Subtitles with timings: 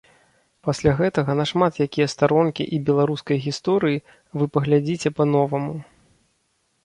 [0.67, 3.97] Пасля гэтага на шмат якія старонкі і беларускай гісторыі
[4.41, 5.73] вы паглядзіце па-новаму.